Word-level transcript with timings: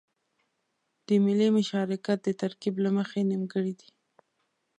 د 1.07 1.09
ملي 1.25 1.47
مشارکت 1.57 2.17
د 2.23 2.29
ترکيب 2.41 2.75
له 2.85 2.89
مخې 2.97 3.19
نيمګړی 3.29 3.73
دی. 3.79 3.89